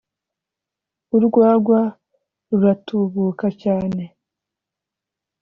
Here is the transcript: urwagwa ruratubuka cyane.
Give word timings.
urwagwa 1.15 1.81
ruratubuka 2.49 3.45
cyane. 3.61 4.03